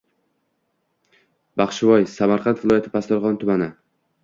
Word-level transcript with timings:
Baxshivoy– 1.61 2.03
q., 2.09 2.13
Samarqand 2.15 2.65
viloyati 2.65 2.95
Pastdarg‘om 2.99 3.39
tumani. 3.45 3.71